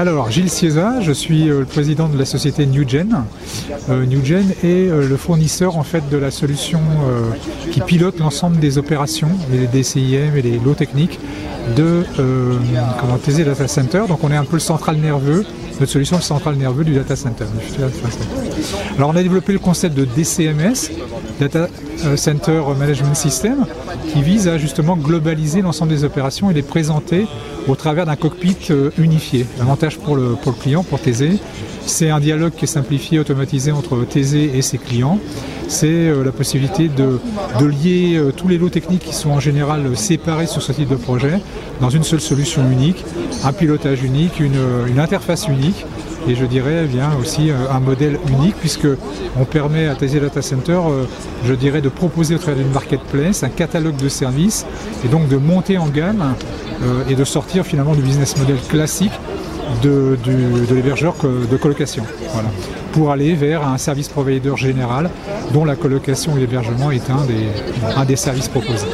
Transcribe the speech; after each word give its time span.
Alors, 0.00 0.30
Gilles 0.30 0.48
Ciesa, 0.48 1.02
je 1.02 1.12
suis 1.12 1.50
euh, 1.50 1.58
le 1.58 1.66
président 1.66 2.08
de 2.08 2.16
la 2.16 2.24
société 2.24 2.64
NewGen. 2.64 3.22
Euh, 3.90 4.06
NewGen 4.06 4.50
est 4.64 4.88
euh, 4.88 5.06
le 5.06 5.16
fournisseur 5.18 5.76
en 5.76 5.82
fait 5.82 6.08
de 6.08 6.16
la 6.16 6.30
solution 6.30 6.80
qui 7.70 7.82
pilote 7.82 8.18
l'ensemble 8.18 8.58
des 8.58 8.78
opérations, 8.78 9.28
les 9.52 9.66
DCIM 9.66 10.34
et 10.36 10.40
les 10.40 10.58
lots 10.58 10.72
techniques 10.72 11.20
de 11.76 12.04
comment, 12.98 13.18
TZ 13.18 13.44
Data 13.44 13.68
Center. 13.68 14.04
Donc 14.08 14.24
on 14.24 14.30
est 14.30 14.36
un 14.36 14.46
peu 14.46 14.56
le 14.56 14.60
central 14.60 14.96
nerveux, 14.96 15.44
notre 15.78 15.92
solution 15.92 16.16
le 16.16 16.22
central 16.22 16.54
nerveux 16.56 16.84
du 16.84 16.94
data 16.94 17.14
center. 17.14 17.44
Alors 18.96 19.10
on 19.10 19.16
a 19.16 19.22
développé 19.22 19.52
le 19.52 19.58
concept 19.58 19.94
de 19.94 20.06
DCMS, 20.06 20.92
Data 21.40 21.68
Center 22.16 22.62
Management 22.78 23.14
System, 23.14 23.66
qui 24.12 24.22
vise 24.22 24.46
à 24.46 24.58
justement 24.58 24.96
globaliser 24.96 25.62
l'ensemble 25.62 25.90
des 25.90 26.04
opérations 26.04 26.50
et 26.50 26.54
les 26.54 26.62
présenter 26.62 27.26
au 27.68 27.74
travers 27.74 28.06
d'un 28.06 28.16
cockpit 28.16 28.56
euh, 28.70 28.90
unifié. 28.98 29.46
L'avantage 29.58 29.98
pour 29.98 30.16
le, 30.16 30.36
client, 30.60 30.82
pour 30.82 31.00
TZ, 31.00 31.38
c'est 31.86 32.10
un 32.10 32.20
dialogue 32.20 32.52
qui 32.52 32.64
est 32.64 32.68
simplifié, 32.68 33.18
automatisé 33.18 33.72
entre 33.72 34.04
TZ 34.04 34.34
et 34.34 34.62
ses 34.62 34.78
clients. 34.78 35.18
C'est 35.68 35.86
euh, 35.86 36.24
la 36.24 36.32
possibilité 36.32 36.88
de, 36.88 37.20
lier 37.64 38.16
euh, 38.16 38.32
tous 38.32 38.48
les 38.48 38.58
lots 38.58 38.68
techniques 38.68 39.04
qui 39.04 39.14
sont 39.14 39.30
en 39.30 39.40
général 39.40 39.96
séparés 39.96 40.46
sur 40.46 40.62
ce 40.62 40.72
type 40.72 40.88
de 40.88 40.96
projet 40.96 41.40
dans 41.80 41.90
une 41.90 42.02
seule 42.02 42.20
solution 42.20 42.68
unique, 42.70 43.04
un 43.44 43.52
pilotage 43.52 44.02
unique, 44.02 44.40
une, 44.40 44.98
interface 44.98 45.48
unique 45.48 45.86
et 46.28 46.34
je 46.34 46.44
dirais 46.44 46.82
eh 46.84 46.86
bien 46.86 47.10
aussi 47.20 47.50
un 47.50 47.80
modèle 47.80 48.18
unique 48.28 48.56
puisque 48.56 48.88
on 49.38 49.44
permet 49.44 49.86
à 49.86 49.94
TZ 49.94 50.20
Data 50.20 50.42
Center, 50.42 50.80
je 51.44 51.54
dirais, 51.54 51.80
de 51.80 51.88
proposer 51.88 52.34
au 52.34 52.38
travers 52.38 52.62
d'une 52.62 52.72
marketplace 52.72 53.42
un 53.42 53.48
catalogue 53.48 53.96
de 53.96 54.08
services 54.08 54.66
et 55.04 55.08
donc 55.08 55.28
de 55.28 55.36
monter 55.36 55.78
en 55.78 55.88
gamme 55.88 56.34
euh, 56.82 57.02
et 57.08 57.14
de 57.14 57.24
sortir 57.24 57.64
finalement 57.64 57.94
du 57.94 58.02
business 58.02 58.36
model 58.36 58.56
classique 58.68 59.12
de, 59.82 60.18
l'hébergeur 60.74 61.14
de 61.22 61.56
colocation. 61.56 62.04
Pour 62.92 63.12
aller 63.12 63.34
vers 63.34 63.66
un 63.66 63.78
service 63.78 64.08
provider 64.08 64.56
général 64.56 65.10
dont 65.52 65.64
la 65.64 65.76
colocation 65.76 66.36
et 66.36 66.40
l'hébergement 66.40 66.90
est 66.90 67.08
un 67.08 67.24
des, 67.24 67.46
un 67.96 68.04
des 68.04 68.16
services 68.16 68.48
proposés. 68.48 68.88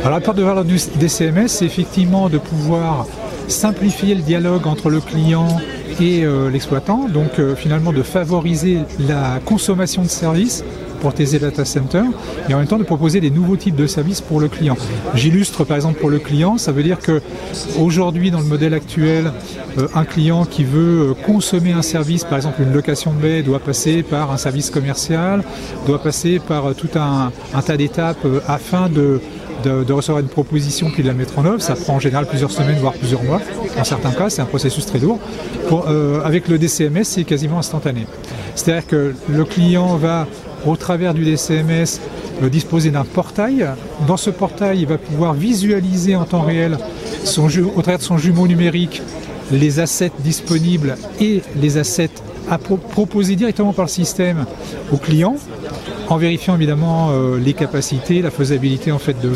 Alors 0.00 0.12
la 0.12 0.20
porte 0.20 0.38
de 0.38 0.42
valeur 0.42 0.64
du 0.64 0.76
DCMS, 0.76 1.48
c'est 1.48 1.66
effectivement 1.66 2.28
de 2.28 2.38
pouvoir 2.38 3.06
simplifier 3.48 4.14
le 4.14 4.22
dialogue 4.22 4.66
entre 4.66 4.90
le 4.90 5.00
client 5.00 5.48
et 6.00 6.24
euh, 6.24 6.50
l'exploitant, 6.50 7.08
donc 7.08 7.38
euh, 7.38 7.54
finalement 7.54 7.92
de 7.92 8.02
favoriser 8.02 8.78
la 8.98 9.38
consommation 9.44 10.02
de 10.02 10.08
services 10.08 10.64
pour 11.00 11.14
tes 11.14 11.38
data 11.38 11.64
centers 11.64 12.04
et 12.48 12.54
en 12.54 12.58
même 12.58 12.66
temps 12.66 12.78
de 12.78 12.84
proposer 12.84 13.20
des 13.20 13.30
nouveaux 13.30 13.56
types 13.56 13.76
de 13.76 13.86
services 13.86 14.20
pour 14.20 14.38
le 14.40 14.48
client. 14.48 14.76
J'illustre 15.14 15.64
par 15.64 15.76
exemple 15.76 15.98
pour 15.98 16.10
le 16.10 16.18
client, 16.18 16.58
ça 16.58 16.72
veut 16.72 16.82
dire 16.82 16.98
que 16.98 17.22
aujourd'hui 17.78 18.30
dans 18.30 18.40
le 18.40 18.46
modèle 18.46 18.74
actuel, 18.74 19.32
euh, 19.78 19.88
un 19.94 20.04
client 20.04 20.44
qui 20.44 20.64
veut 20.64 21.14
consommer 21.26 21.72
un 21.72 21.82
service, 21.82 22.24
par 22.24 22.36
exemple 22.36 22.62
une 22.62 22.72
location 22.72 23.12
de 23.12 23.18
baie, 23.18 23.42
doit 23.42 23.60
passer 23.60 24.02
par 24.02 24.30
un 24.30 24.36
service 24.36 24.70
commercial, 24.70 25.42
doit 25.86 26.02
passer 26.02 26.38
par 26.38 26.74
tout 26.74 26.90
un 26.96 27.30
tas 27.62 27.76
d'étapes 27.76 28.26
afin 28.46 28.88
de 28.88 29.20
de, 29.62 29.92
recevoir 29.92 30.20
une 30.20 30.28
proposition 30.28 30.90
puis 30.90 31.02
de 31.02 31.08
la 31.08 31.14
mettre 31.14 31.38
en 31.38 31.44
œuvre. 31.44 31.60
Ça 31.60 31.74
prend 31.74 31.94
en 31.94 32.00
général 32.00 32.26
plusieurs 32.26 32.50
semaines, 32.50 32.78
voire 32.78 32.94
plusieurs 32.94 33.22
mois. 33.22 33.40
En 33.78 33.84
certains 33.84 34.12
cas, 34.12 34.30
c'est 34.30 34.42
un 34.42 34.46
processus 34.46 34.86
très 34.86 34.98
lourd. 34.98 35.18
Euh, 35.72 36.22
avec 36.24 36.48
le 36.48 36.58
DCMS, 36.58 37.04
c'est 37.04 37.24
quasiment 37.24 37.58
instantané. 37.58 38.06
C'est-à-dire 38.54 38.86
que 38.86 39.14
le 39.28 39.44
client 39.44 39.96
va, 39.96 40.26
au 40.66 40.76
travers 40.76 41.14
du 41.14 41.24
DCMS, 41.24 42.00
disposer 42.48 42.90
d'un 42.90 43.04
portail. 43.04 43.66
Dans 44.06 44.16
ce 44.16 44.30
portail, 44.30 44.80
il 44.80 44.86
va 44.86 44.98
pouvoir 44.98 45.34
visualiser 45.34 46.16
en 46.16 46.24
temps 46.24 46.42
réel, 46.42 46.78
son, 47.24 47.46
au 47.46 47.82
travers 47.82 47.98
de 47.98 48.04
son 48.04 48.16
jumeau 48.16 48.46
numérique, 48.46 49.02
les 49.52 49.80
assets 49.80 50.12
disponibles 50.20 50.96
et 51.20 51.42
les 51.56 51.76
assets 51.76 52.10
à 52.50 52.58
proposer 52.58 53.36
directement 53.36 53.72
par 53.72 53.84
le 53.84 53.90
système 53.90 54.44
au 54.92 54.96
client 54.96 55.36
en 56.10 56.16
vérifiant 56.16 56.56
évidemment 56.56 57.10
euh, 57.12 57.38
les 57.38 57.54
capacités, 57.54 58.20
la 58.20 58.32
faisabilité 58.32 58.90
en 58.90 58.98
fait 58.98 59.16
de, 59.20 59.30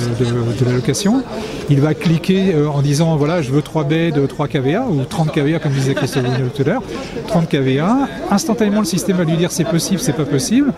la 0.65 0.73
location. 0.73 1.23
Il 1.71 1.81
va 1.81 1.95
cliquer 1.95 2.53
euh, 2.53 2.69
en 2.69 2.83
disant 2.83 3.17
voilà 3.17 3.43
je 3.43 3.53
veux 3.53 3.63
3 3.63 3.85
baies 3.85 4.11
de 4.11 4.27
3 4.27 4.49
kVA 4.49 4.85
ou 4.91 5.05
30 5.05 5.31
kVA 5.31 5.61
comme 5.61 5.73
disait 5.73 5.95
Christophe 5.95 6.25
tout 6.55 6.63
à 6.63 6.65
l'heure, 6.65 6.83
30 7.29 7.49
kVA. 7.49 8.09
Instantanément 8.31 8.81
le 8.81 8.87
système 8.87 9.17
va 9.17 9.25
lui 9.25 9.37
dire 9.37 9.53
c'est 9.53 9.65
possible, 9.65 10.01
c'est 10.01 10.13
pas 10.13 10.25
possible. 10.25 10.73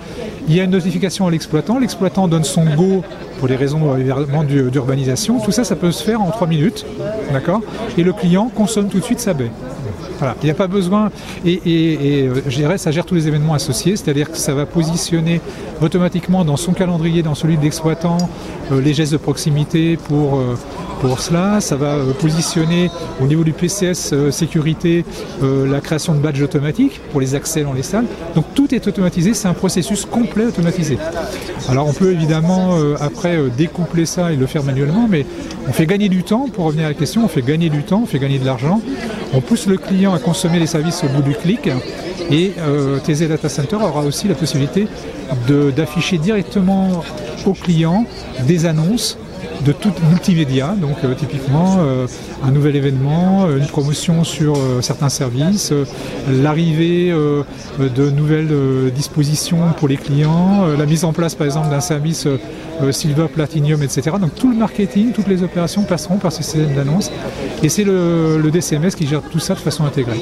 Il 0.49 0.55
y 0.55 0.61
a 0.61 0.65
une 0.65 0.71
notification 0.71 1.27
à 1.27 1.31
l'exploitant, 1.31 1.79
l'exploitant 1.79 2.29
donne 2.29 2.45
son 2.45 2.65
go 2.65 3.03
pour 3.39 3.49
des 3.49 3.57
raisons 3.57 3.97
euh, 3.97 4.71
d'urbanisation. 4.71 5.41
Tout 5.41 5.53
ça, 5.53 5.65
ça 5.65 5.77
peut 5.77 5.91
se 5.91 6.03
faire 6.03 6.21
en 6.23 6.31
3 6.31 6.47
minutes, 6.47 6.87
d'accord? 7.33 7.63
Et 7.99 8.05
le 8.05 8.13
client 8.13 8.51
consomme 8.55 8.89
tout 8.89 8.99
de 8.99 9.05
suite 9.05 9.21
sa 9.21 9.35
baie. 9.35 9.51
Il 10.43 10.47
n'y 10.47 10.51
a 10.51 10.55
pas 10.55 10.67
besoin, 10.67 11.11
et, 11.45 12.26
je 12.47 12.57
dirais, 12.57 12.79
ça 12.79 12.91
gère 12.91 13.05
tous 13.05 13.15
les 13.15 13.29
événements 13.29 13.55
associés, 13.55 13.97
c'est-à-dire 13.97 14.31
que 14.31 14.39
ça 14.39 14.55
va 14.55 14.67
positionner 14.67 15.41
automatiquement 15.81 16.45
dans 16.45 16.57
son 16.57 16.73
calendrier, 16.73 17.23
dans 17.23 17.35
celui 17.35 17.57
de 17.57 17.63
l'exploitant, 17.63 18.19
euh, 18.73 18.81
les 18.81 18.95
gestes 18.95 19.13
de 19.13 19.19
proximité 19.19 19.97
pour, 19.97 20.37
euh, 20.37 20.55
pour 21.01 21.21
cela. 21.21 21.61
Ça 21.61 21.77
va 21.77 21.99
positionner 22.21 22.91
au 23.21 23.27
niveau 23.27 23.45
du 23.45 23.53
PCS 23.53 24.31
sécurité 24.31 25.05
la 25.43 25.81
création 25.81 26.15
de 26.15 26.19
badges 26.19 26.43
automatiques 26.43 27.01
pour 27.11 27.21
les 27.21 27.35
accès 27.35 27.63
dans 27.63 27.75
les 27.75 27.83
salles. 27.83 28.07
Donc 28.35 28.47
tout 28.55 28.75
est 28.75 28.87
automatisé, 28.87 29.35
c'est 29.35 29.49
un 29.49 29.55
processus 29.55 30.07
complet 30.07 30.47
automatisé. 30.47 30.99
Alors 31.69 31.87
on 31.87 31.93
peut 31.93 32.13
évidemment 32.13 32.77
après 32.99 33.39
découpler 33.57 34.07
ça 34.07 34.33
et 34.33 34.37
le 34.37 34.47
faire 34.47 34.65
manuellement, 34.65 35.07
mais 35.09 35.27
on 35.69 35.73
fait 35.73 35.87
gagner 35.87 36.09
du 36.09 36.23
temps, 36.23 36.47
pour 36.53 36.65
revenir 36.65 36.87
à 36.87 36.89
la 36.89 36.95
question, 36.95 37.25
on 37.25 37.29
fait 37.29 37.43
gagner 37.43 37.69
du 37.69 37.83
temps, 37.83 38.01
on 38.05 38.07
fait 38.07 38.19
gagner 38.19 38.39
de 38.39 38.47
l'argent, 38.47 38.81
on 39.35 39.41
pousse 39.41 39.67
le 39.67 39.77
client 39.77 40.15
à 40.15 40.19
consommer 40.19 40.59
les 40.59 40.67
services 40.67 41.03
au 41.05 41.09
bout 41.09 41.23
du 41.23 41.35
clic 41.35 41.69
et 42.31 42.53
euh, 42.59 42.99
TZ 42.99 43.29
Data 43.29 43.49
Center 43.49 43.77
aura 43.77 44.03
aussi 44.03 44.29
la 44.29 44.35
possibilité 44.35 44.89
d'afficher 45.75 46.19
directement 46.19 47.03
au 47.45 47.53
client 47.53 48.07
des 48.47 48.67
annonces 48.67 49.19
de 49.65 49.73
tout 49.73 49.93
multimédia, 50.11 50.75
donc 50.81 50.97
euh, 51.03 51.15
typiquement 51.15 51.77
euh, 51.79 52.07
un 52.45 52.51
nouvel 52.51 52.77
événement, 52.77 53.49
une 53.51 53.67
promotion 53.67 54.23
sur 54.23 54.57
certains 54.81 55.09
services, 55.09 55.73
l'arrivée 56.31 57.11
de 57.79 58.11
nouvelles 58.11 58.91
dispositions 58.95 59.59
pour 59.79 59.89
les 59.89 59.97
clients, 59.97 60.67
la 60.79 60.87
mise 60.87 61.05
en 61.05 61.13
place 61.13 61.35
par 61.35 61.47
exemple 61.47 61.71
d'un 61.71 61.81
service 61.81 62.29
Silver, 62.91 63.27
Platinum, 63.33 63.83
etc. 63.83 64.17
Donc 64.21 64.35
tout 64.35 64.51
le 64.51 64.57
marketing, 64.57 65.13
toutes 65.13 65.29
les 65.29 65.43
opérations 65.43 65.83
passeront 65.83 66.19
par 66.19 66.33
ce 66.33 66.43
système 66.43 66.75
d'annonce 66.75 67.11
et 67.63 67.69
c'est 67.69 67.85
le 67.85 68.51
DCMS 68.53 68.91
qui 68.97 69.07
gère 69.07 69.23
tout 69.23 69.41
ça 69.41 69.55
de 69.55 69.61
façon 69.61 69.85
intégrée. 69.85 70.21